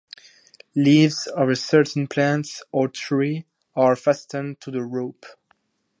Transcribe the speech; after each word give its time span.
Leaves 0.75 1.27
of 1.27 1.47
a 1.47 1.55
certain 1.55 2.07
plant 2.07 2.61
or 2.71 2.87
tree 2.87 3.45
are 3.75 3.95
fastened 3.95 4.59
to 4.59 4.71
the 4.71 4.81
rope. 4.81 5.27